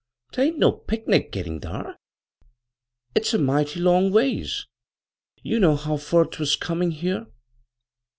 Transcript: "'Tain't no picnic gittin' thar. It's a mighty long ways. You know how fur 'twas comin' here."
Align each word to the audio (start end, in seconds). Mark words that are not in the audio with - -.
"'Tain't 0.31 0.57
no 0.57 0.71
picnic 0.71 1.31
gittin' 1.31 1.59
thar. 1.59 1.95
It's 3.13 3.35
a 3.35 3.37
mighty 3.37 3.79
long 3.79 4.11
ways. 4.11 4.65
You 5.43 5.59
know 5.59 5.75
how 5.75 5.95
fur 5.97 6.25
'twas 6.25 6.55
comin' 6.55 6.89
here." 6.89 7.27